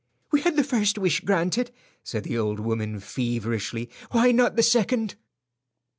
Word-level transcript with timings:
"We 0.31 0.41
had 0.41 0.55
the 0.55 0.63
first 0.63 0.97
wish 0.97 1.19
granted," 1.19 1.69
said 2.03 2.23
the 2.23 2.35
old 2.35 2.59
woman, 2.59 2.99
feverishly; 2.99 3.91
"why 4.09 4.31
not 4.31 4.55
the 4.55 4.63
second?" 4.63 5.13